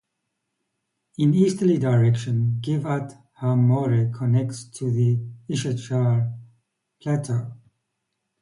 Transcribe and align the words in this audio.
In 1.19 1.35
easterly 1.35 1.77
direction 1.77 2.57
Giv'at 2.59 3.13
ha-More 3.33 4.11
connects 4.11 4.63
to 4.79 4.89
the 4.89 5.19
Issachar 5.47 6.33
Plateau. 6.99 7.51